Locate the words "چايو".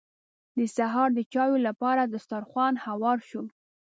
1.33-1.57